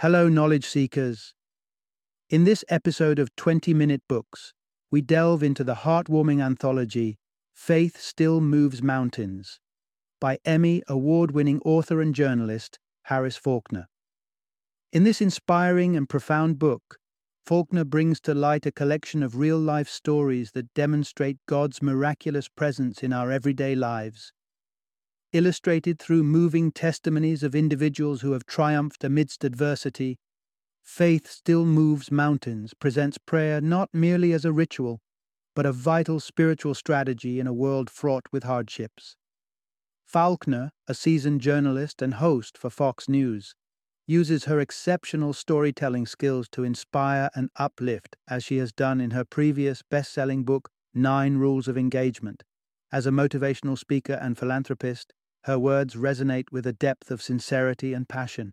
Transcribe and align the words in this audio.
Hello, 0.00 0.28
knowledge 0.28 0.66
seekers. 0.66 1.34
In 2.28 2.42
this 2.42 2.64
episode 2.68 3.20
of 3.20 3.34
20 3.36 3.72
Minute 3.72 4.02
Books, 4.08 4.52
we 4.90 5.00
delve 5.00 5.40
into 5.40 5.62
the 5.62 5.76
heartwarming 5.76 6.42
anthology 6.42 7.16
Faith 7.54 8.00
Still 8.00 8.40
Moves 8.40 8.82
Mountains 8.82 9.60
by 10.20 10.38
Emmy 10.44 10.82
award 10.88 11.30
winning 11.30 11.60
author 11.64 12.00
and 12.00 12.12
journalist 12.12 12.80
Harris 13.04 13.36
Faulkner. 13.36 13.86
In 14.92 15.04
this 15.04 15.20
inspiring 15.20 15.96
and 15.96 16.08
profound 16.08 16.58
book, 16.58 16.98
Faulkner 17.46 17.84
brings 17.84 18.20
to 18.22 18.34
light 18.34 18.66
a 18.66 18.72
collection 18.72 19.22
of 19.22 19.36
real 19.36 19.58
life 19.58 19.88
stories 19.88 20.50
that 20.54 20.74
demonstrate 20.74 21.38
God's 21.46 21.80
miraculous 21.80 22.48
presence 22.48 23.04
in 23.04 23.12
our 23.12 23.30
everyday 23.30 23.76
lives. 23.76 24.32
Illustrated 25.34 25.98
through 25.98 26.22
moving 26.22 26.70
testimonies 26.70 27.42
of 27.42 27.56
individuals 27.56 28.20
who 28.20 28.30
have 28.30 28.46
triumphed 28.46 29.02
amidst 29.02 29.42
adversity, 29.42 30.16
Faith 30.80 31.28
Still 31.28 31.64
Moves 31.64 32.12
Mountains 32.12 32.72
presents 32.72 33.18
prayer 33.18 33.60
not 33.60 33.88
merely 33.92 34.32
as 34.32 34.44
a 34.44 34.52
ritual, 34.52 35.00
but 35.56 35.66
a 35.66 35.72
vital 35.72 36.20
spiritual 36.20 36.72
strategy 36.72 37.40
in 37.40 37.48
a 37.48 37.52
world 37.52 37.90
fraught 37.90 38.26
with 38.30 38.44
hardships. 38.44 39.16
Faulkner, 40.06 40.70
a 40.86 40.94
seasoned 40.94 41.40
journalist 41.40 42.00
and 42.00 42.14
host 42.14 42.56
for 42.56 42.70
Fox 42.70 43.08
News, 43.08 43.56
uses 44.06 44.44
her 44.44 44.60
exceptional 44.60 45.32
storytelling 45.32 46.06
skills 46.06 46.48
to 46.52 46.62
inspire 46.62 47.28
and 47.34 47.50
uplift, 47.56 48.14
as 48.28 48.44
she 48.44 48.58
has 48.58 48.70
done 48.70 49.00
in 49.00 49.10
her 49.10 49.24
previous 49.24 49.82
best 49.82 50.12
selling 50.12 50.44
book, 50.44 50.70
Nine 50.94 51.38
Rules 51.38 51.66
of 51.66 51.76
Engagement. 51.76 52.44
As 52.92 53.04
a 53.04 53.10
motivational 53.10 53.76
speaker 53.76 54.16
and 54.22 54.38
philanthropist, 54.38 55.12
her 55.44 55.58
words 55.58 55.94
resonate 55.94 56.50
with 56.50 56.66
a 56.66 56.72
depth 56.72 57.10
of 57.10 57.22
sincerity 57.22 57.92
and 57.92 58.08
passion. 58.08 58.52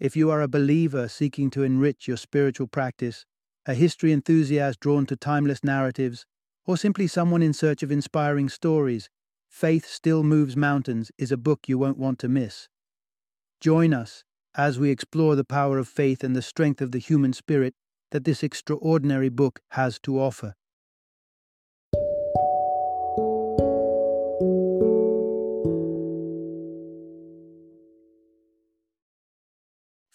If 0.00 0.16
you 0.16 0.30
are 0.30 0.40
a 0.40 0.48
believer 0.48 1.08
seeking 1.08 1.50
to 1.50 1.62
enrich 1.62 2.08
your 2.08 2.16
spiritual 2.16 2.66
practice, 2.66 3.24
a 3.66 3.74
history 3.74 4.12
enthusiast 4.12 4.80
drawn 4.80 5.06
to 5.06 5.16
timeless 5.16 5.62
narratives, 5.62 6.26
or 6.66 6.76
simply 6.76 7.06
someone 7.06 7.42
in 7.42 7.52
search 7.52 7.82
of 7.82 7.92
inspiring 7.92 8.48
stories, 8.48 9.10
Faith 9.48 9.86
Still 9.86 10.22
Moves 10.22 10.56
Mountains 10.56 11.12
is 11.18 11.30
a 11.30 11.36
book 11.36 11.68
you 11.68 11.76
won't 11.76 11.98
want 11.98 12.18
to 12.20 12.28
miss. 12.28 12.68
Join 13.60 13.92
us 13.92 14.24
as 14.54 14.78
we 14.78 14.90
explore 14.90 15.36
the 15.36 15.44
power 15.44 15.78
of 15.78 15.86
faith 15.86 16.24
and 16.24 16.34
the 16.34 16.42
strength 16.42 16.80
of 16.80 16.92
the 16.92 16.98
human 16.98 17.32
spirit 17.32 17.74
that 18.10 18.24
this 18.24 18.42
extraordinary 18.42 19.28
book 19.28 19.60
has 19.72 19.98
to 20.00 20.18
offer. 20.18 20.54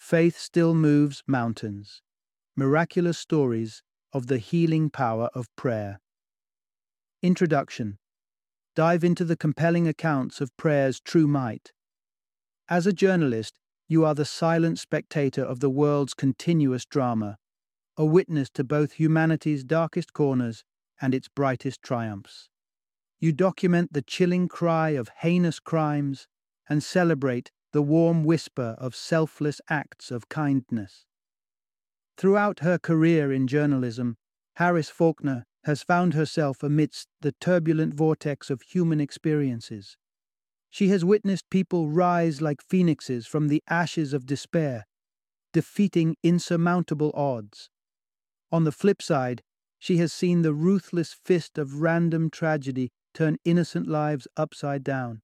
Faith 0.08 0.38
Still 0.38 0.74
Moves 0.74 1.22
Mountains 1.26 2.00
Miraculous 2.56 3.18
Stories 3.18 3.82
of 4.10 4.26
the 4.26 4.38
Healing 4.38 4.88
Power 4.88 5.28
of 5.34 5.54
Prayer. 5.54 6.00
Introduction 7.20 7.98
Dive 8.74 9.04
into 9.04 9.22
the 9.22 9.36
compelling 9.36 9.86
accounts 9.86 10.40
of 10.40 10.56
prayer's 10.56 10.98
true 10.98 11.26
might. 11.26 11.72
As 12.70 12.86
a 12.86 12.92
journalist, 12.94 13.58
you 13.86 14.02
are 14.06 14.14
the 14.14 14.24
silent 14.24 14.78
spectator 14.78 15.42
of 15.42 15.60
the 15.60 15.68
world's 15.68 16.14
continuous 16.14 16.86
drama, 16.86 17.36
a 17.98 18.06
witness 18.06 18.48
to 18.54 18.64
both 18.64 18.92
humanity's 18.92 19.62
darkest 19.62 20.14
corners 20.14 20.64
and 21.02 21.14
its 21.14 21.28
brightest 21.28 21.82
triumphs. 21.82 22.48
You 23.20 23.32
document 23.32 23.92
the 23.92 24.00
chilling 24.00 24.48
cry 24.48 24.88
of 24.92 25.10
heinous 25.18 25.60
crimes 25.60 26.28
and 26.66 26.82
celebrate 26.82 27.50
the 27.72 27.82
warm 27.82 28.24
whisper 28.24 28.76
of 28.78 28.94
selfless 28.94 29.60
acts 29.68 30.10
of 30.10 30.28
kindness. 30.28 31.04
Throughout 32.16 32.60
her 32.60 32.78
career 32.78 33.32
in 33.32 33.46
journalism, 33.46 34.16
Harris 34.56 34.90
Faulkner 34.90 35.44
has 35.64 35.82
found 35.82 36.14
herself 36.14 36.62
amidst 36.62 37.08
the 37.20 37.32
turbulent 37.40 37.94
vortex 37.94 38.50
of 38.50 38.62
human 38.62 39.00
experiences. 39.00 39.96
She 40.70 40.88
has 40.88 41.04
witnessed 41.04 41.50
people 41.50 41.88
rise 41.88 42.40
like 42.40 42.62
phoenixes 42.62 43.26
from 43.26 43.48
the 43.48 43.62
ashes 43.68 44.12
of 44.12 44.26
despair, 44.26 44.86
defeating 45.52 46.16
insurmountable 46.22 47.12
odds. 47.14 47.70
On 48.50 48.64
the 48.64 48.72
flip 48.72 49.02
side, 49.02 49.42
she 49.78 49.98
has 49.98 50.12
seen 50.12 50.42
the 50.42 50.54
ruthless 50.54 51.12
fist 51.12 51.58
of 51.58 51.82
random 51.82 52.30
tragedy 52.30 52.90
turn 53.14 53.36
innocent 53.44 53.86
lives 53.86 54.26
upside 54.36 54.82
down. 54.82 55.22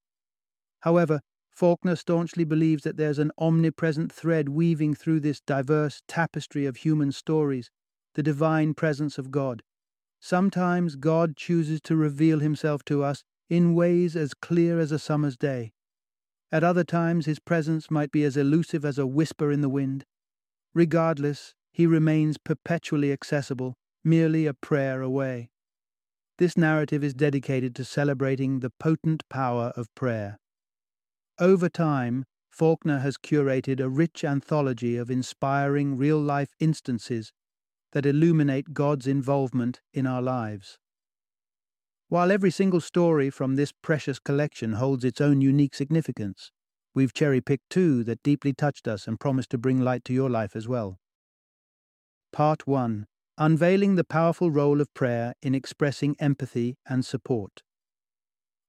However, 0.80 1.20
Faulkner 1.54 1.94
staunchly 1.94 2.42
believes 2.42 2.82
that 2.82 2.96
there's 2.96 3.20
an 3.20 3.30
omnipresent 3.38 4.12
thread 4.12 4.48
weaving 4.48 4.94
through 4.94 5.20
this 5.20 5.40
diverse 5.40 6.02
tapestry 6.08 6.66
of 6.66 6.78
human 6.78 7.12
stories, 7.12 7.70
the 8.14 8.24
divine 8.24 8.74
presence 8.74 9.18
of 9.18 9.30
God. 9.30 9.62
Sometimes 10.20 10.96
God 10.96 11.36
chooses 11.36 11.80
to 11.82 11.94
reveal 11.94 12.40
himself 12.40 12.84
to 12.86 13.04
us 13.04 13.22
in 13.48 13.74
ways 13.74 14.16
as 14.16 14.34
clear 14.34 14.80
as 14.80 14.90
a 14.90 14.98
summer's 14.98 15.36
day. 15.36 15.72
At 16.50 16.64
other 16.64 16.84
times, 16.84 17.26
his 17.26 17.38
presence 17.38 17.90
might 17.90 18.10
be 18.10 18.24
as 18.24 18.36
elusive 18.36 18.84
as 18.84 18.98
a 18.98 19.06
whisper 19.06 19.52
in 19.52 19.60
the 19.60 19.68
wind. 19.68 20.04
Regardless, 20.74 21.54
he 21.72 21.86
remains 21.86 22.36
perpetually 22.36 23.12
accessible, 23.12 23.74
merely 24.02 24.46
a 24.46 24.54
prayer 24.54 25.02
away. 25.02 25.50
This 26.38 26.56
narrative 26.56 27.04
is 27.04 27.14
dedicated 27.14 27.76
to 27.76 27.84
celebrating 27.84 28.58
the 28.58 28.70
potent 28.70 29.22
power 29.28 29.72
of 29.76 29.94
prayer. 29.94 30.38
Over 31.38 31.68
time, 31.68 32.24
Faulkner 32.48 33.00
has 33.00 33.16
curated 33.16 33.80
a 33.80 33.88
rich 33.88 34.22
anthology 34.22 34.96
of 34.96 35.10
inspiring 35.10 35.96
real 35.96 36.20
life 36.20 36.54
instances 36.60 37.32
that 37.90 38.06
illuminate 38.06 38.72
God's 38.72 39.08
involvement 39.08 39.80
in 39.92 40.06
our 40.06 40.22
lives. 40.22 40.78
While 42.08 42.30
every 42.30 42.52
single 42.52 42.80
story 42.80 43.30
from 43.30 43.56
this 43.56 43.72
precious 43.72 44.20
collection 44.20 44.74
holds 44.74 45.04
its 45.04 45.20
own 45.20 45.40
unique 45.40 45.74
significance, 45.74 46.52
we've 46.94 47.12
cherry 47.12 47.40
picked 47.40 47.70
two 47.70 48.04
that 48.04 48.22
deeply 48.22 48.52
touched 48.52 48.86
us 48.86 49.08
and 49.08 49.18
promise 49.18 49.48
to 49.48 49.58
bring 49.58 49.80
light 49.80 50.04
to 50.04 50.12
your 50.12 50.30
life 50.30 50.54
as 50.54 50.68
well. 50.68 51.00
Part 52.32 52.68
1 52.68 53.06
Unveiling 53.38 53.96
the 53.96 54.04
Powerful 54.04 54.52
Role 54.52 54.80
of 54.80 54.94
Prayer 54.94 55.34
in 55.42 55.56
Expressing 55.56 56.14
Empathy 56.20 56.76
and 56.86 57.04
Support. 57.04 57.64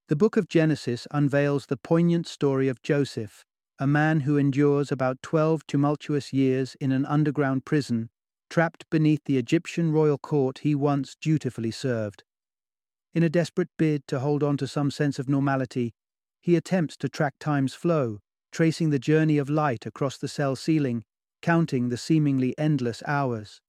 The 0.08 0.16
book 0.16 0.38
of 0.38 0.48
Genesis 0.48 1.08
unveils 1.10 1.66
the 1.66 1.78
poignant 1.78 2.28
story 2.28 2.68
of 2.68 2.84
Joseph, 2.84 3.44
a 3.80 3.88
man 3.88 4.20
who 4.20 4.38
endures 4.38 4.92
about 4.92 5.24
12 5.24 5.66
tumultuous 5.66 6.32
years 6.32 6.76
in 6.80 6.92
an 6.92 7.08
underground 7.08 7.66
prison, 7.66 8.12
trapped 8.48 8.88
beneath 8.92 9.24
the 9.26 9.40
Egyptian 9.40 9.92
royal 9.92 10.20
court 10.20 10.60
he 10.60 10.76
once 10.76 11.16
dutifully 11.20 11.72
served. 11.72 12.24
In 13.16 13.24
a 13.24 13.30
desperate 13.30 13.70
bid 13.80 14.06
to 14.06 14.20
hold 14.20 14.44
on 14.44 14.58
to 14.58 14.68
some 14.68 14.92
sense 14.92 15.18
of 15.18 15.28
normality, 15.28 15.96
he 16.40 16.56
attempts 16.56 16.96
to 16.98 17.10
track 17.10 17.34
time's 17.40 17.74
flow, 17.74 18.20
tracing 18.52 18.92
the 18.92 19.00
journey 19.00 19.40
of 19.40 19.50
light 19.50 19.88
across 19.88 20.20
the 20.20 20.28
cell 20.28 20.56
ceiling, 20.56 21.04
counting 21.42 21.90
the 21.90 21.98
seemingly 21.98 22.54
endless 22.60 23.02
hours. 23.08 23.60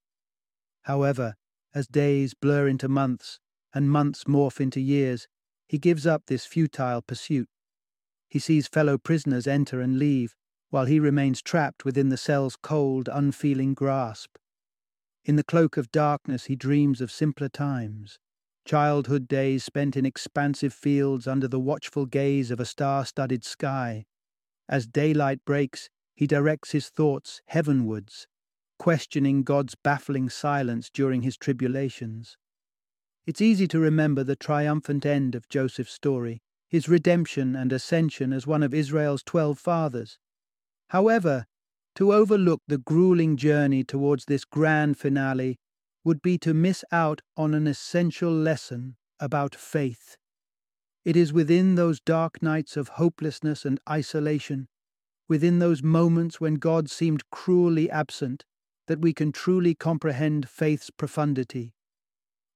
However, 0.83 1.37
as 1.75 1.87
days 1.87 2.35
blur 2.35 2.69
into 2.69 2.89
months, 2.89 3.41
and 3.73 3.91
months 3.91 4.25
morph 4.25 4.61
into 4.61 4.81
years, 4.81 5.27
he 5.69 5.79
gives 5.79 6.07
up 6.07 6.25
this 6.27 6.47
futile 6.47 7.03
pursuit. 7.03 7.49
He 8.29 8.39
sees 8.39 8.69
fellow 8.69 8.99
prisoners 8.99 9.47
enter 9.47 9.81
and 9.81 9.99
leave, 9.99 10.35
while 10.71 10.87
he 10.87 11.01
remains 11.01 11.43
trapped 11.43 11.85
within 11.85 12.09
the 12.09 12.17
cell's 12.17 12.57
cold, 12.57 13.09
unfeeling 13.13 13.75
grasp. 13.75 14.37
In 15.25 15.37
the 15.37 15.45
cloak 15.45 15.77
of 15.77 15.91
darkness, 15.91 16.45
he 16.45 16.57
dreams 16.57 17.01
of 17.01 17.11
simpler 17.11 17.49
times, 17.49 18.19
childhood 18.65 19.27
days 19.29 19.65
spent 19.65 19.97
in 19.97 20.05
expansive 20.05 20.73
fields 20.73 21.27
under 21.27 21.49
the 21.49 21.61
watchful 21.61 22.07
gaze 22.07 22.51
of 22.51 22.61
a 22.61 22.65
star 22.65 23.05
studded 23.05 23.45
sky. 23.45 24.05
As 24.69 24.87
daylight 24.87 25.45
breaks, 25.45 25.89
he 26.15 26.27
directs 26.27 26.73
his 26.73 26.89
thoughts 26.89 27.41
heavenwards, 27.47 28.27
questioning 28.79 29.43
God's 29.43 29.75
baffling 29.75 30.29
silence 30.29 30.91
during 30.91 31.23
his 31.23 31.37
tribulations. 31.37 32.37
It's 33.27 33.41
easy 33.41 33.67
to 33.69 33.81
remember 33.81 34.23
the 34.23 34.37
triumphant 34.37 35.05
end 35.05 35.35
of 35.35 35.49
Joseph's 35.49 35.93
story, 35.93 36.43
his 36.69 36.89
redemption 36.89 37.57
and 37.57 37.73
ascension 37.73 38.33
as 38.33 38.47
one 38.47 38.63
of 38.63 38.73
Israel's 38.73 39.25
twelve 39.25 39.59
fathers. 39.59 40.19
However, 40.91 41.47
to 41.97 42.13
overlook 42.13 42.61
the 42.69 42.79
grueling 42.79 43.37
journey 43.37 43.83
towards 43.83 44.27
this 44.27 44.45
grand 44.45 44.97
finale 44.99 45.57
would 46.05 46.23
be 46.23 46.39
to 46.39 46.55
miss 46.55 46.85
out 46.93 47.21
on 47.37 47.53
an 47.53 47.67
essential 47.67 48.31
lesson 48.31 48.95
about 49.19 49.57
faith. 49.57 50.17
It 51.05 51.17
is 51.17 51.33
within 51.33 51.75
those 51.75 52.01
dark 52.01 52.41
nights 52.43 52.77
of 52.77 52.89
hopelessness 52.91 53.65
and 53.65 53.81
isolation, 53.91 54.69
within 55.29 55.59
those 55.59 55.83
moments 55.83 56.41
when 56.41 56.55
God 56.55 56.89
seemed 56.89 57.29
cruelly 57.31 57.91
absent, 57.91 58.45
that 58.87 59.01
we 59.01 59.13
can 59.13 59.33
truly 59.33 59.75
comprehend 59.75 60.49
faith's 60.49 60.91
profundity. 60.91 61.73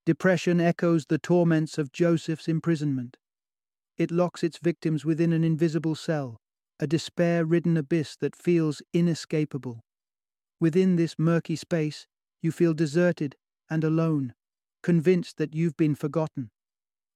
Depression 0.06 0.60
echoes 0.60 1.06
the 1.06 1.18
torments 1.18 1.76
of 1.76 1.92
Joseph's 1.92 2.48
imprisonment. 2.48 3.16
It 3.98 4.10
locks 4.10 4.42
its 4.42 4.58
victims 4.58 5.04
within 5.04 5.32
an 5.32 5.44
invisible 5.44 5.94
cell, 5.94 6.38
a 6.78 6.86
despair 6.86 7.44
ridden 7.44 7.76
abyss 7.76 8.16
that 8.16 8.34
feels 8.34 8.80
inescapable. 8.94 9.80
Within 10.58 10.96
this 10.96 11.18
murky 11.18 11.54
space, 11.54 12.06
you 12.40 12.50
feel 12.50 12.72
deserted 12.72 13.36
and 13.68 13.84
alone, 13.84 14.34
convinced 14.82 15.36
that 15.36 15.54
you've 15.54 15.76
been 15.76 15.94
forgotten. 15.94 16.50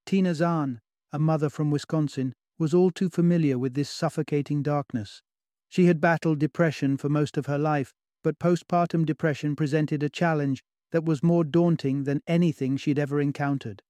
Tina 0.04 0.34
Zahn, 0.34 0.80
a 1.10 1.18
mother 1.18 1.48
from 1.48 1.70
Wisconsin, 1.70 2.34
was 2.58 2.74
all 2.74 2.90
too 2.90 3.08
familiar 3.08 3.58
with 3.58 3.74
this 3.74 3.88
suffocating 3.88 4.62
darkness. 4.62 5.22
She 5.70 5.86
had 5.86 6.00
battled 6.00 6.38
depression 6.38 6.98
for 6.98 7.08
most 7.08 7.38
of 7.38 7.46
her 7.46 7.58
life, 7.58 7.94
but 8.22 8.38
postpartum 8.38 9.06
depression 9.06 9.56
presented 9.56 10.02
a 10.02 10.10
challenge 10.10 10.62
that 10.94 11.04
was 11.04 11.24
more 11.24 11.42
daunting 11.42 12.04
than 12.04 12.22
anything 12.28 12.76
she'd 12.76 13.00
ever 13.00 13.20
encountered. 13.20 13.82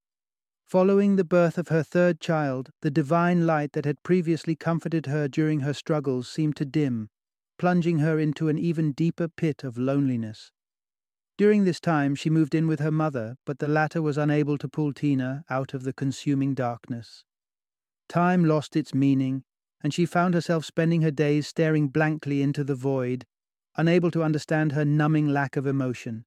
Following 0.65 1.17
the 1.17 1.23
birth 1.23 1.59
of 1.59 1.69
her 1.69 1.83
third 1.83 2.19
child, 2.19 2.71
the 2.81 2.91
divine 2.91 3.45
light 3.45 3.73
that 3.73 3.85
had 3.85 4.03
previously 4.03 4.57
comforted 4.57 5.05
her 5.05 5.29
during 5.29 5.61
her 5.61 5.75
struggles 5.75 6.31
seemed 6.31 6.57
to 6.57 6.65
dim, 6.65 7.11
plunging 7.59 7.99
her 7.99 8.19
into 8.19 8.49
an 8.49 8.57
even 8.59 8.93
deeper 8.93 9.29
pit 9.29 9.63
of 9.65 9.77
loneliness. 9.77 10.51
During 11.37 11.65
this 11.65 11.79
time, 11.79 12.15
she 12.15 12.31
moved 12.31 12.55
in 12.55 12.67
with 12.67 12.81
her 12.81 12.91
mother, 12.91 13.37
but 13.45 13.59
the 13.59 13.69
latter 13.69 14.01
was 14.01 14.17
unable 14.17 14.57
to 14.57 14.67
pull 14.67 14.95
Tina 14.95 15.45
out 15.51 15.75
of 15.75 15.83
the 15.83 15.93
consuming 15.93 16.55
darkness. 16.55 17.23
Time 18.09 18.47
lost 18.47 18.77
its 18.77 18.95
meaning, 18.95 19.45
and 19.83 19.93
she 19.93 20.07
found 20.07 20.33
herself 20.33 20.65
spending 20.65 21.03
her 21.03 21.11
days 21.11 21.47
staring 21.47 21.89
blankly 21.89 22.41
into 22.41 22.65
the 22.65 22.75
void, 22.75 23.27
unable 23.77 24.11
to 24.11 24.23
understand 24.23 24.73
her 24.73 24.87
numbing 24.87 25.29
lack 25.29 25.59
of 25.59 25.67
emotion. 25.67 26.25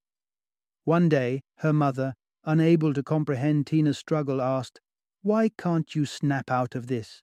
One 0.88 1.10
day, 1.10 1.42
her 1.58 1.74
mother, 1.74 2.14
unable 2.46 2.94
to 2.94 3.04
comprehend 3.04 3.68
Tina's 3.68 3.98
struggle, 3.98 4.42
asked, 4.42 4.80
Why 5.22 5.50
can't 5.50 5.94
you 5.94 6.06
snap 6.06 6.50
out 6.50 6.76
of 6.76 6.88
this? 6.88 7.22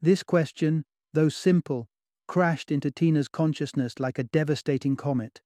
This 0.00 0.22
question, 0.22 0.84
though 1.12 1.28
simple, 1.28 1.88
crashed 2.28 2.70
into 2.70 2.92
Tina's 2.92 3.26
consciousness 3.26 3.98
like 3.98 4.20
a 4.20 4.22
devastating 4.22 4.94
comet. 4.94 5.40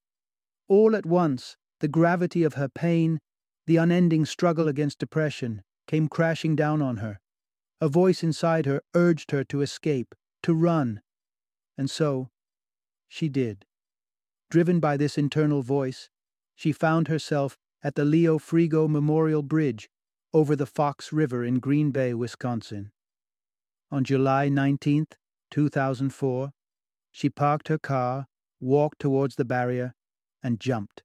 All 0.68 0.94
at 0.94 1.06
once, 1.06 1.56
the 1.80 1.88
gravity 1.88 2.42
of 2.42 2.54
her 2.60 2.68
pain, 2.68 3.20
the 3.66 3.78
unending 3.78 4.26
struggle 4.26 4.68
against 4.68 4.98
depression, 4.98 5.62
came 5.86 6.08
crashing 6.08 6.56
down 6.56 6.82
on 6.82 6.98
her. 6.98 7.20
A 7.80 7.88
voice 7.88 8.22
inside 8.22 8.66
her 8.66 8.82
urged 8.94 9.30
her 9.30 9.44
to 9.44 9.62
escape, 9.62 10.14
to 10.42 10.52
run. 10.52 11.00
And 11.78 11.88
so, 11.88 12.28
she 13.08 13.30
did. 13.30 13.64
Driven 14.50 14.78
by 14.78 14.98
this 14.98 15.16
internal 15.16 15.62
voice, 15.62 16.10
she 16.56 16.72
found 16.72 17.06
herself 17.06 17.56
at 17.84 17.94
the 17.94 18.04
Leo 18.04 18.38
Frigo 18.38 18.88
Memorial 18.88 19.42
Bridge 19.42 19.88
over 20.32 20.56
the 20.56 20.66
Fox 20.66 21.12
River 21.12 21.44
in 21.44 21.60
Green 21.60 21.92
Bay, 21.92 22.14
Wisconsin. 22.14 22.90
On 23.90 24.02
July 24.02 24.48
19, 24.48 25.06
2004, 25.50 26.50
she 27.12 27.30
parked 27.30 27.68
her 27.68 27.78
car, 27.78 28.26
walked 28.58 28.98
towards 28.98 29.36
the 29.36 29.44
barrier, 29.44 29.94
and 30.42 30.58
jumped. 30.58 31.02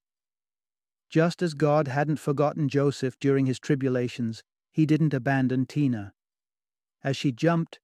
Just 1.09 1.41
as 1.41 1.53
God 1.53 1.89
hadn't 1.89 2.17
forgotten 2.17 2.69
Joseph 2.69 3.19
during 3.19 3.45
his 3.45 3.59
tribulations, 3.59 4.43
he 4.71 4.85
didn't 4.85 5.13
abandon 5.13 5.65
Tina. 5.65 6.13
As 7.03 7.17
she 7.17 7.31
jumped, 7.31 7.79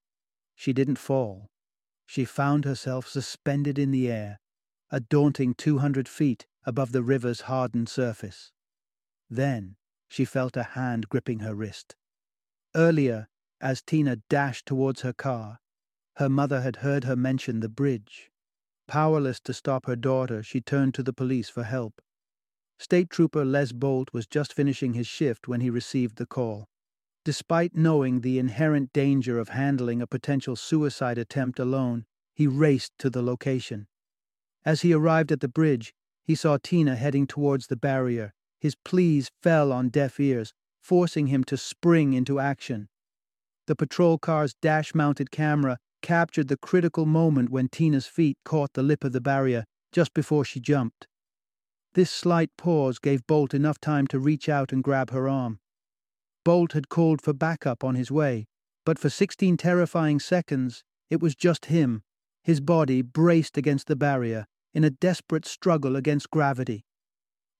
she 0.55 0.71
didn't 0.71 0.97
fall. 0.97 1.47
She 2.05 2.23
found 2.23 2.63
herself 2.63 3.07
suspended 3.07 3.77
in 3.77 3.91
the 3.91 4.09
air, 4.09 4.39
a 4.89 5.01
daunting 5.01 5.53
200 5.53 6.07
feet 6.07 6.47
above 6.67 6.91
the 6.91 7.01
river's 7.01 7.41
hardened 7.41 7.87
surface. 7.87 8.51
Then 9.29 9.77
she 10.09 10.25
felt 10.25 10.57
a 10.57 10.63
hand 10.63 11.09
gripping 11.09 11.39
her 11.39 11.55
wrist. 11.55 11.95
Earlier, 12.75 13.29
as 13.61 13.81
Tina 13.81 14.17
dashed 14.29 14.65
towards 14.65 15.01
her 15.01 15.13
car, 15.13 15.59
her 16.17 16.29
mother 16.29 16.61
had 16.61 16.77
heard 16.77 17.05
her 17.05 17.15
mention 17.15 17.61
the 17.61 17.69
bridge. 17.69 18.29
Powerless 18.87 19.39
to 19.41 19.53
stop 19.53 19.85
her 19.85 19.95
daughter, 19.95 20.43
she 20.43 20.61
turned 20.61 20.93
to 20.95 21.03
the 21.03 21.13
police 21.13 21.49
for 21.49 21.63
help. 21.63 22.01
State 22.77 23.09
Trooper 23.09 23.45
Les 23.45 23.71
Bolt 23.71 24.13
was 24.13 24.27
just 24.27 24.53
finishing 24.53 24.93
his 24.93 25.07
shift 25.07 25.47
when 25.47 25.61
he 25.61 25.69
received 25.69 26.17
the 26.17 26.25
call. 26.25 26.67
Despite 27.23 27.75
knowing 27.75 28.21
the 28.21 28.39
inherent 28.39 28.93
danger 28.93 29.39
of 29.39 29.49
handling 29.49 30.01
a 30.01 30.07
potential 30.07 30.55
suicide 30.55 31.17
attempt 31.17 31.59
alone, 31.59 32.05
he 32.33 32.45
raced 32.45 32.91
to 32.99 33.09
the 33.09 33.21
location. 33.21 33.87
As 34.63 34.81
he 34.81 34.93
arrived 34.93 35.31
at 35.31 35.39
the 35.39 35.47
bridge, 35.47 35.93
he 36.27 36.35
saw 36.35 36.57
Tina 36.61 36.97
heading 36.97 37.25
towards 37.25 37.67
the 37.67 37.77
barrier. 37.77 38.33
His 38.59 38.75
pleas 38.75 39.31
fell 39.41 39.71
on 39.71 39.87
deaf 39.87 40.19
ears, 40.19 40.53
forcing 40.81 41.27
him 41.27 41.45
to 41.45 41.55
spring 41.55 42.11
into 42.11 42.37
action. 42.37 42.89
The 43.65 43.77
patrol 43.77 44.17
car's 44.17 44.53
dash 44.61 44.93
mounted 44.93 45.31
camera 45.31 45.77
captured 46.01 46.49
the 46.49 46.57
critical 46.57 47.05
moment 47.05 47.49
when 47.49 47.69
Tina's 47.69 48.07
feet 48.07 48.37
caught 48.43 48.73
the 48.73 48.83
lip 48.83 49.05
of 49.05 49.13
the 49.13 49.21
barrier 49.21 49.63
just 49.93 50.13
before 50.13 50.43
she 50.43 50.59
jumped. 50.59 51.07
This 51.93 52.11
slight 52.11 52.51
pause 52.57 52.99
gave 52.99 53.25
Bolt 53.25 53.53
enough 53.53 53.79
time 53.79 54.05
to 54.07 54.19
reach 54.19 54.49
out 54.49 54.73
and 54.73 54.83
grab 54.83 55.11
her 55.11 55.29
arm. 55.29 55.59
Bolt 56.43 56.73
had 56.73 56.89
called 56.89 57.21
for 57.21 57.33
backup 57.33 57.83
on 57.85 57.95
his 57.95 58.11
way, 58.11 58.47
but 58.85 58.99
for 58.99 59.09
16 59.09 59.55
terrifying 59.55 60.19
seconds, 60.19 60.83
it 61.09 61.21
was 61.21 61.35
just 61.35 61.65
him, 61.65 62.03
his 62.43 62.59
body 62.59 63.01
braced 63.01 63.57
against 63.57 63.87
the 63.87 63.95
barrier 63.95 64.45
in 64.73 64.83
a 64.83 64.89
desperate 64.89 65.45
struggle 65.45 65.95
against 65.95 66.31
gravity. 66.31 66.85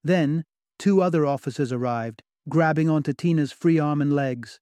Then, 0.04 0.44
two 0.80 1.02
other 1.02 1.26
officers 1.26 1.72
arrived, 1.72 2.24
grabbing 2.48 2.90
onto 2.90 3.14
Tina's 3.14 3.52
free 3.52 3.80
arm 3.80 4.02
and 4.02 4.14
legs. 4.14 4.60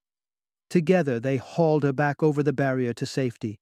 Together, 0.69 1.19
they 1.19 1.37
hauled 1.37 1.83
her 1.83 1.93
back 1.93 2.23
over 2.23 2.41
the 2.41 2.53
barrier 2.53 2.93
to 2.93 3.05
safety. 3.05 3.59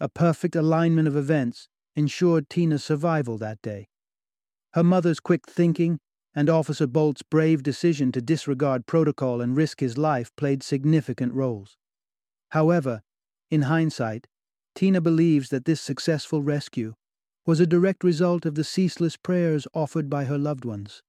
A 0.00 0.08
perfect 0.08 0.56
alignment 0.56 1.06
of 1.06 1.16
events 1.16 1.68
ensured 1.94 2.48
Tina's 2.48 2.82
survival 2.82 3.38
that 3.38 3.62
day. 3.62 3.88
Her 4.74 4.82
mother's 4.82 5.20
quick 5.20 5.46
thinking 5.46 5.98
and 6.34 6.48
Officer 6.48 6.86
Bolt's 6.86 7.22
brave 7.22 7.62
decision 7.62 8.10
to 8.12 8.22
disregard 8.22 8.86
protocol 8.86 9.40
and 9.40 9.56
risk 9.56 9.80
his 9.80 9.98
life 9.98 10.34
played 10.36 10.62
significant 10.62 11.34
roles. 11.34 11.76
However, 12.50 13.02
in 13.50 13.62
hindsight, 13.62 14.26
Tina 14.74 15.00
believes 15.00 15.50
that 15.50 15.66
this 15.66 15.80
successful 15.80 16.42
rescue 16.42 16.94
was 17.44 17.60
a 17.60 17.66
direct 17.66 18.04
result 18.04 18.46
of 18.46 18.54
the 18.54 18.64
ceaseless 18.64 19.16
prayers 19.16 19.66
offered 19.74 20.08
by 20.08 20.24
her 20.24 20.38
loved 20.38 20.64
ones. 20.64 21.02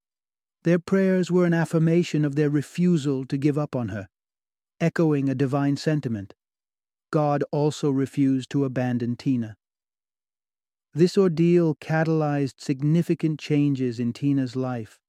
Their 0.63 0.79
prayers 0.79 1.29
were 1.29 1.45
an 1.45 1.53
affirmation 1.53 2.25
of 2.25 2.35
their 2.35 2.49
refusal 2.49 3.25
to 3.25 3.37
give 3.37 3.57
up 3.57 3.75
on 3.75 3.89
her, 3.89 4.07
echoing 4.79 5.29
a 5.29 5.35
divine 5.35 5.77
sentiment. 5.77 6.33
God 7.11 7.43
also 7.51 7.91
refused 7.91 8.49
to 8.51 8.65
abandon 8.65 9.15
Tina. 9.15 9.55
This 10.93 11.17
ordeal 11.17 11.75
catalyzed 11.75 12.59
significant 12.59 13.39
changes 13.39 13.99
in 13.99 14.13
Tina's 14.13 14.55
life. 14.55 14.99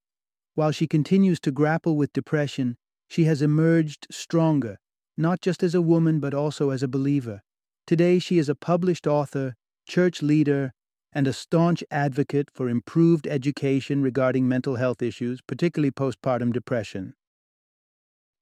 While 0.54 0.72
she 0.72 0.86
continues 0.86 1.40
to 1.40 1.50
grapple 1.50 1.96
with 1.96 2.12
depression, 2.12 2.76
she 3.08 3.24
has 3.24 3.42
emerged 3.42 4.06
stronger, 4.10 4.78
not 5.16 5.40
just 5.40 5.62
as 5.62 5.74
a 5.74 5.82
woman 5.82 6.20
but 6.20 6.34
also 6.34 6.70
as 6.70 6.82
a 6.82 6.88
believer. 6.88 7.42
Today, 7.86 8.18
she 8.18 8.38
is 8.38 8.48
a 8.48 8.54
published 8.54 9.06
author, 9.06 9.54
church 9.86 10.22
leader, 10.22 10.72
and 11.14 11.28
a 11.28 11.32
staunch 11.32 11.84
advocate 11.90 12.50
for 12.52 12.68
improved 12.68 13.26
education 13.28 14.02
regarding 14.02 14.48
mental 14.48 14.76
health 14.76 15.00
issues, 15.00 15.40
particularly 15.40 15.92
postpartum 15.92 16.52
depression. 16.52 17.14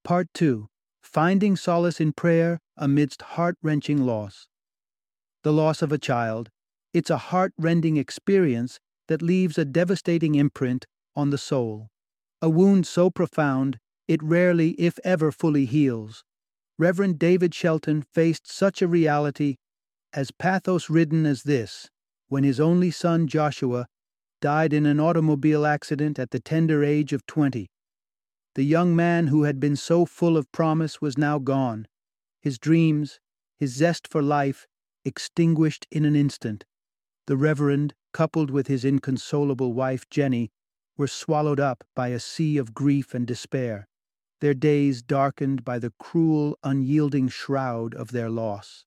Part 0.03 0.27
2 0.33 0.67
Finding 1.03 1.55
Solace 1.55 1.99
in 2.01 2.13
Prayer 2.13 2.59
Amidst 2.77 3.21
Heart 3.21 3.57
Wrenching 3.61 4.05
Loss. 4.05 4.47
The 5.43 5.53
loss 5.53 5.81
of 5.81 5.91
a 5.91 5.97
child, 5.97 6.49
it's 6.93 7.09
a 7.09 7.17
heart 7.17 7.53
rending 7.57 7.97
experience 7.97 8.79
that 9.07 9.21
leaves 9.21 9.57
a 9.57 9.65
devastating 9.65 10.35
imprint 10.35 10.85
on 11.15 11.29
the 11.29 11.37
soul. 11.37 11.89
A 12.41 12.49
wound 12.49 12.87
so 12.87 13.09
profound, 13.09 13.77
it 14.07 14.23
rarely, 14.23 14.71
if 14.71 14.97
ever, 15.03 15.31
fully 15.31 15.65
heals. 15.65 16.23
Reverend 16.79 17.19
David 17.19 17.53
Shelton 17.53 18.01
faced 18.01 18.51
such 18.51 18.81
a 18.81 18.87
reality 18.87 19.57
as 20.13 20.31
pathos 20.31 20.89
ridden 20.89 21.25
as 21.25 21.43
this 21.43 21.89
when 22.33 22.43
his 22.43 22.59
only 22.59 22.89
son 22.89 23.27
Joshua 23.27 23.85
died 24.41 24.73
in 24.73 24.87
an 24.87 24.99
automobile 24.99 25.67
accident 25.67 26.17
at 26.17 26.31
the 26.31 26.39
tender 26.39 26.83
age 26.83 27.13
of 27.13 27.23
20. 27.27 27.69
The 28.55 28.63
young 28.63 28.95
man 28.95 29.27
who 29.27 29.43
had 29.43 29.59
been 29.59 29.75
so 29.75 30.07
full 30.07 30.35
of 30.35 30.51
promise 30.51 30.99
was 30.99 31.15
now 31.15 31.37
gone, 31.37 31.87
his 32.41 32.57
dreams, 32.57 33.19
his 33.59 33.75
zest 33.75 34.07
for 34.07 34.23
life, 34.23 34.65
extinguished 35.05 35.85
in 35.91 36.05
an 36.05 36.15
instant. 36.15 36.65
The 37.27 37.37
Reverend, 37.37 37.93
coupled 38.13 38.49
with 38.49 38.65
his 38.65 38.83
inconsolable 38.83 39.73
wife 39.73 40.09
Jenny, 40.09 40.49
were 40.97 41.05
swallowed 41.05 41.59
up 41.59 41.83
by 41.95 42.07
a 42.07 42.19
sea 42.19 42.57
of 42.57 42.73
grief 42.73 43.13
and 43.13 43.27
despair, 43.27 43.87
their 44.41 44.55
days 44.55 45.03
darkened 45.03 45.63
by 45.63 45.77
the 45.77 45.93
cruel, 45.99 46.57
unyielding 46.63 47.27
shroud 47.27 47.93
of 47.93 48.09
their 48.09 48.31
loss. 48.31 48.85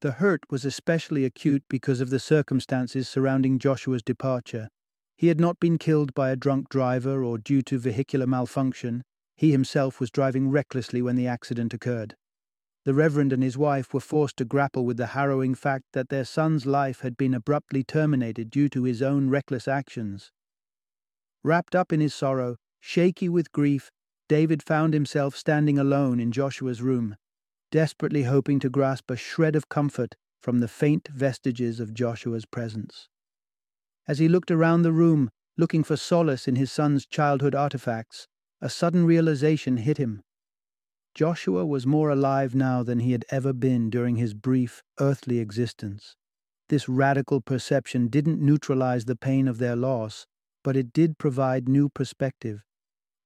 The 0.00 0.12
hurt 0.12 0.44
was 0.50 0.64
especially 0.64 1.26
acute 1.26 1.62
because 1.68 2.00
of 2.00 2.08
the 2.08 2.18
circumstances 2.18 3.06
surrounding 3.06 3.58
Joshua's 3.58 4.02
departure. 4.02 4.68
He 5.18 5.26
had 5.26 5.38
not 5.38 5.60
been 5.60 5.76
killed 5.76 6.14
by 6.14 6.30
a 6.30 6.36
drunk 6.36 6.70
driver 6.70 7.22
or 7.22 7.36
due 7.36 7.60
to 7.62 7.78
vehicular 7.78 8.26
malfunction. 8.26 9.02
He 9.36 9.52
himself 9.52 10.00
was 10.00 10.10
driving 10.10 10.48
recklessly 10.48 11.02
when 11.02 11.16
the 11.16 11.26
accident 11.26 11.74
occurred. 11.74 12.16
the 12.86 12.94
Reverend 12.94 13.30
and 13.30 13.42
his 13.42 13.58
wife 13.58 13.92
were 13.92 14.00
forced 14.00 14.38
to 14.38 14.44
grapple 14.46 14.86
with 14.86 14.96
the 14.96 15.08
harrowing 15.08 15.54
fact 15.54 15.84
that 15.92 16.08
their 16.08 16.24
son's 16.24 16.64
life 16.64 17.00
had 17.00 17.18
been 17.18 17.34
abruptly 17.34 17.84
terminated 17.84 18.50
due 18.50 18.70
to 18.70 18.84
his 18.84 19.02
own 19.02 19.28
reckless 19.28 19.68
actions. 19.68 20.32
Wrapped 21.44 21.74
up 21.74 21.92
in 21.92 22.00
his 22.00 22.14
sorrow, 22.14 22.56
shaky 22.80 23.28
with 23.28 23.52
grief, 23.52 23.90
David 24.30 24.62
found 24.62 24.94
himself 24.94 25.36
standing 25.36 25.78
alone 25.78 26.20
in 26.20 26.32
Joshua's 26.32 26.80
room, 26.80 27.16
desperately 27.70 28.24
hoping 28.24 28.58
to 28.60 28.68
grasp 28.68 29.10
a 29.10 29.16
shred 29.16 29.56
of 29.56 29.68
comfort 29.68 30.16
from 30.40 30.58
the 30.58 30.68
faint 30.68 31.08
vestiges 31.08 31.80
of 31.80 31.94
Joshua's 31.94 32.46
presence. 32.46 33.08
As 34.08 34.18
he 34.18 34.28
looked 34.28 34.50
around 34.50 34.82
the 34.82 34.92
room, 34.92 35.30
looking 35.56 35.84
for 35.84 35.96
solace 35.96 36.48
in 36.48 36.56
his 36.56 36.72
son's 36.72 37.06
childhood 37.06 37.54
artifacts, 37.54 38.26
a 38.60 38.68
sudden 38.68 39.04
realization 39.04 39.76
hit 39.76 39.98
him. 39.98 40.22
Joshua 41.14 41.66
was 41.66 41.86
more 41.86 42.10
alive 42.10 42.54
now 42.54 42.82
than 42.82 43.00
he 43.00 43.12
had 43.12 43.24
ever 43.30 43.52
been 43.52 43.90
during 43.90 44.16
his 44.16 44.32
brief, 44.32 44.82
earthly 44.98 45.38
existence. 45.38 46.16
This 46.68 46.88
radical 46.88 47.40
perception 47.40 48.08
didn't 48.08 48.40
neutralize 48.40 49.04
the 49.04 49.16
pain 49.16 49.48
of 49.48 49.58
their 49.58 49.76
loss, 49.76 50.26
but 50.62 50.76
it 50.76 50.92
did 50.92 51.18
provide 51.18 51.68
new 51.68 51.88
perspective. 51.88 52.62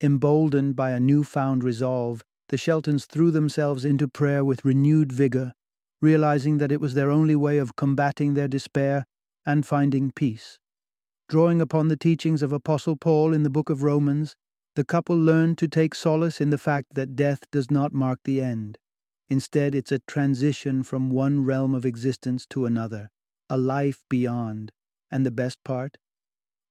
Emboldened 0.01 0.75
by 0.75 0.91
a 0.91 1.01
newfound 1.01 1.63
resolve, 1.63 2.25
the 2.55 2.59
Sheltons 2.59 3.07
threw 3.07 3.33
themselves 3.33 3.85
into 3.85 4.07
prayer 4.07 4.45
with 4.45 4.65
renewed 4.65 5.11
vigor, 5.11 5.55
realizing 6.01 6.59
that 6.59 6.71
it 6.71 6.81
was 6.81 6.95
their 6.95 7.11
only 7.11 7.35
way 7.35 7.59
of 7.59 7.75
combating 7.75 8.35
their 8.35 8.47
despair 8.47 9.07
and 9.45 9.67
finding 9.67 10.13
peace. 10.13 10.61
Drawing 11.29 11.61
upon 11.61 11.89
the 11.89 11.97
teachings 11.97 12.43
of 12.43 12.53
Apostle 12.53 12.95
Paul 12.95 13.35
in 13.35 13.43
the 13.43 13.51
book 13.51 13.71
of 13.71 13.83
Romans, 13.83 14.37
the 14.77 14.85
couple 14.85 15.19
learned 15.19 15.59
to 15.59 15.67
take 15.67 15.97
solace 15.97 16.41
in 16.41 16.51
the 16.51 16.57
fact 16.57 16.95
that 16.95 17.17
death 17.17 17.41
does 17.51 17.73
not 17.73 17.93
mark 17.93 18.21
the 18.23 18.41
end. 18.41 18.79
Instead, 19.29 19.75
it's 19.75 19.91
a 19.91 19.99
transition 20.07 20.85
from 20.85 21.11
one 21.11 21.45
realm 21.45 21.75
of 21.75 21.85
existence 21.85 22.47
to 22.51 22.67
another, 22.67 23.11
a 23.51 23.59
life 23.59 24.05
beyond. 24.09 24.71
And 25.11 25.27
the 25.27 25.33
best 25.33 25.59
part? 25.65 25.97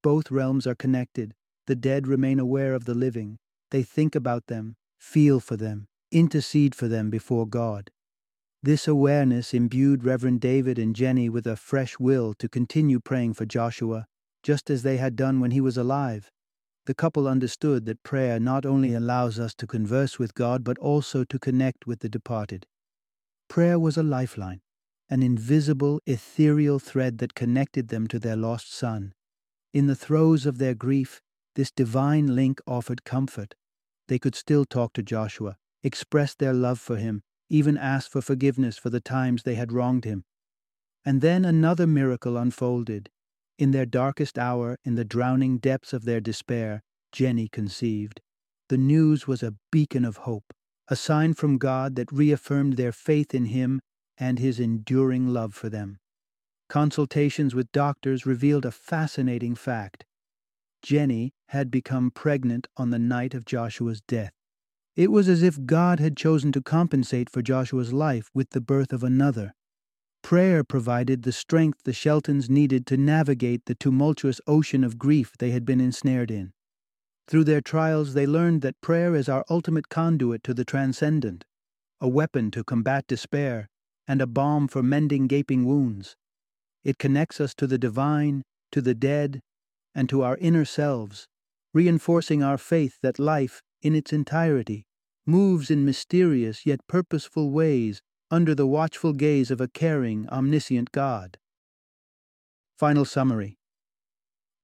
Both 0.01 0.31
realms 0.31 0.65
are 0.65 0.75
connected. 0.75 1.33
The 1.67 1.75
dead 1.75 2.07
remain 2.07 2.39
aware 2.39 2.73
of 2.73 2.85
the 2.85 2.95
living. 2.95 3.37
They 3.69 3.83
think 3.83 4.15
about 4.15 4.47
them, 4.47 4.77
feel 5.03 5.39
for 5.39 5.57
them, 5.57 5.85
intercede 6.11 6.73
for 6.73 6.87
them 6.87 7.09
before 7.09 7.45
God. 7.45 7.91
This 8.63 8.87
awareness 8.87 9.53
imbued 9.53 10.05
Reverend 10.05 10.39
David 10.39 10.79
and 10.79 10.95
Jenny 10.95 11.27
with 11.27 11.45
a 11.45 11.57
fresh 11.57 11.99
will 11.99 12.33
to 12.35 12.47
continue 12.47 12.99
praying 13.01 13.33
for 13.33 13.45
Joshua, 13.45 14.05
just 14.41 14.69
as 14.69 14.81
they 14.81 14.97
had 14.97 15.17
done 15.17 15.41
when 15.41 15.51
he 15.51 15.59
was 15.59 15.77
alive. 15.77 16.31
The 16.85 16.93
couple 16.93 17.27
understood 17.27 17.85
that 17.85 18.03
prayer 18.03 18.39
not 18.39 18.65
only 18.65 18.93
allows 18.93 19.37
us 19.37 19.53
to 19.55 19.67
converse 19.67 20.17
with 20.17 20.33
God, 20.33 20.63
but 20.63 20.79
also 20.79 21.25
to 21.25 21.37
connect 21.37 21.85
with 21.85 21.99
the 21.99 22.09
departed. 22.09 22.65
Prayer 23.49 23.77
was 23.77 23.97
a 23.97 24.03
lifeline, 24.03 24.61
an 25.09 25.21
invisible, 25.21 25.99
ethereal 26.05 26.79
thread 26.79 27.17
that 27.17 27.35
connected 27.35 27.89
them 27.89 28.07
to 28.07 28.19
their 28.19 28.37
lost 28.37 28.73
son. 28.73 29.13
In 29.73 29.87
the 29.87 29.95
throes 29.95 30.45
of 30.45 30.57
their 30.57 30.73
grief, 30.73 31.21
this 31.55 31.71
divine 31.71 32.33
link 32.33 32.61
offered 32.65 33.03
comfort. 33.03 33.55
They 34.07 34.19
could 34.19 34.35
still 34.35 34.65
talk 34.65 34.93
to 34.93 35.03
Joshua, 35.03 35.57
express 35.81 36.35
their 36.35 36.53
love 36.53 36.79
for 36.79 36.97
him, 36.97 37.23
even 37.49 37.77
ask 37.77 38.11
for 38.11 38.21
forgiveness 38.21 38.77
for 38.77 38.89
the 38.89 38.99
times 38.99 39.43
they 39.43 39.55
had 39.55 39.71
wronged 39.71 40.05
him. 40.05 40.25
And 41.05 41.21
then 41.21 41.45
another 41.45 41.87
miracle 41.87 42.37
unfolded. 42.37 43.09
In 43.57 43.71
their 43.71 43.85
darkest 43.85 44.39
hour, 44.39 44.77
in 44.83 44.95
the 44.95 45.05
drowning 45.05 45.57
depths 45.57 45.93
of 45.93 46.05
their 46.05 46.19
despair, 46.19 46.81
Jenny 47.11 47.47
conceived. 47.47 48.21
The 48.69 48.77
news 48.77 49.27
was 49.27 49.43
a 49.43 49.55
beacon 49.71 50.05
of 50.05 50.17
hope, 50.17 50.53
a 50.87 50.95
sign 50.95 51.33
from 51.33 51.57
God 51.57 51.95
that 51.95 52.11
reaffirmed 52.11 52.73
their 52.73 52.91
faith 52.91 53.33
in 53.33 53.45
Him 53.45 53.81
and 54.17 54.39
His 54.39 54.59
enduring 54.59 55.27
love 55.27 55.53
for 55.53 55.69
them. 55.69 55.99
Consultations 56.69 57.53
with 57.53 57.71
doctors 57.71 58.25
revealed 58.25 58.65
a 58.65 58.71
fascinating 58.71 59.53
fact. 59.53 60.05
Jenny 60.83 61.33
had 61.47 61.71
become 61.71 62.11
pregnant 62.11 62.67
on 62.77 62.91
the 62.91 62.99
night 62.99 63.33
of 63.33 63.45
Joshua's 63.45 64.01
death. 64.01 64.33
It 64.95 65.11
was 65.11 65.27
as 65.27 65.41
if 65.41 65.65
God 65.65 65.99
had 65.99 66.15
chosen 66.15 66.51
to 66.51 66.61
compensate 66.61 67.29
for 67.29 67.41
Joshua's 67.41 67.93
life 67.93 68.29
with 68.33 68.51
the 68.51 68.61
birth 68.61 68.93
of 68.93 69.03
another. 69.03 69.55
Prayer 70.21 70.63
provided 70.63 71.23
the 71.23 71.31
strength 71.31 71.79
the 71.83 71.93
Sheltons 71.93 72.49
needed 72.49 72.85
to 72.87 72.97
navigate 72.97 73.65
the 73.65 73.75
tumultuous 73.75 74.39
ocean 74.45 74.83
of 74.83 74.99
grief 74.99 75.33
they 75.39 75.51
had 75.51 75.65
been 75.65 75.81
ensnared 75.81 76.29
in. 76.29 76.53
Through 77.27 77.45
their 77.45 77.61
trials, 77.61 78.13
they 78.13 78.27
learned 78.27 78.61
that 78.61 78.79
prayer 78.81 79.15
is 79.15 79.27
our 79.27 79.43
ultimate 79.49 79.89
conduit 79.89 80.43
to 80.43 80.53
the 80.53 80.65
transcendent, 80.65 81.45
a 81.99 82.07
weapon 82.07 82.51
to 82.51 82.63
combat 82.63 83.07
despair, 83.07 83.69
and 84.07 84.21
a 84.21 84.27
balm 84.27 84.67
for 84.67 84.83
mending 84.83 85.27
gaping 85.27 85.65
wounds. 85.65 86.15
It 86.83 86.97
connects 86.97 87.39
us 87.39 87.53
to 87.55 87.67
the 87.67 87.77
divine, 87.77 88.43
to 88.71 88.81
the 88.81 88.93
dead, 88.93 89.41
and 89.95 90.09
to 90.09 90.21
our 90.23 90.37
inner 90.37 90.65
selves, 90.65 91.27
reinforcing 91.73 92.43
our 92.43 92.57
faith 92.57 92.99
that 93.01 93.19
life, 93.19 93.61
in 93.81 93.95
its 93.95 94.13
entirety, 94.13 94.85
moves 95.25 95.71
in 95.71 95.85
mysterious 95.85 96.65
yet 96.65 96.79
purposeful 96.87 97.51
ways 97.51 98.01
under 98.29 98.55
the 98.55 98.67
watchful 98.67 99.13
gaze 99.13 99.51
of 99.51 99.61
a 99.61 99.67
caring, 99.67 100.27
omniscient 100.29 100.91
God. 100.91 101.37
Final 102.77 103.05
summary 103.05 103.57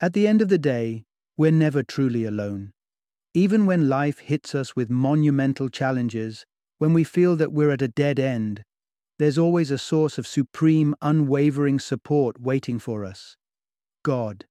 At 0.01 0.13
the 0.13 0.27
end 0.27 0.41
of 0.41 0.49
the 0.49 0.57
day, 0.57 1.05
we're 1.37 1.51
never 1.51 1.83
truly 1.83 2.25
alone. 2.25 2.73
Even 3.33 3.65
when 3.65 3.87
life 3.87 4.19
hits 4.19 4.55
us 4.55 4.75
with 4.75 4.89
monumental 4.89 5.69
challenges, 5.69 6.45
when 6.79 6.93
we 6.93 7.03
feel 7.03 7.35
that 7.35 7.53
we're 7.53 7.71
at 7.71 7.81
a 7.81 7.87
dead 7.87 8.19
end, 8.19 8.63
there's 9.19 9.37
always 9.37 9.69
a 9.69 9.77
source 9.77 10.17
of 10.17 10.25
supreme, 10.25 10.95
unwavering 11.01 11.79
support 11.79 12.41
waiting 12.41 12.79
for 12.79 13.05
us 13.05 13.37
God. 14.03 14.45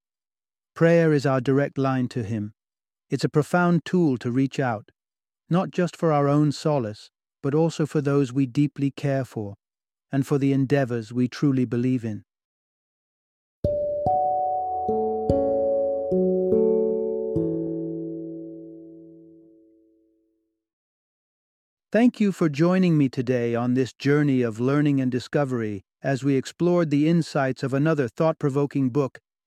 Prayer 0.79 1.13
is 1.13 1.27
our 1.27 1.41
direct 1.41 1.77
line 1.77 2.07
to 2.07 2.23
Him. 2.23 2.53
It's 3.11 3.25
a 3.25 3.29
profound 3.29 3.85
tool 3.85 4.17
to 4.19 4.31
reach 4.31 4.61
out, 4.61 4.93
not 5.51 5.73
just 5.73 5.97
for 5.97 6.13
our 6.13 6.29
own 6.29 6.53
solace, 6.53 7.11
but 7.43 7.53
also 7.53 7.85
for 7.85 8.01
those 8.01 8.33
we 8.33 8.47
deeply 8.47 8.93
care 8.93 9.25
for 9.25 9.57
and 10.13 10.25
for 10.25 10.39
the 10.39 10.53
endeavors 10.53 11.13
we 11.13 11.27
truly 11.27 11.65
believe 11.65 12.05
in. 12.05 12.23
Thank 21.91 22.21
you 22.21 22.31
for 22.31 22.49
joining 22.49 22.97
me 22.97 23.09
today 23.09 23.57
on 23.57 23.75
this 23.75 23.93
journey 23.93 24.43
of 24.43 24.61
learning 24.61 25.01
and 25.01 25.11
discovery 25.11 25.83
as 26.05 26.23
we 26.23 26.37
explored 26.37 26.91
the 26.91 27.09
insights 27.09 27.65
of 27.65 27.75
another 27.75 28.07
thought 28.07 28.39
provoking 28.39 28.91
book 28.91 29.19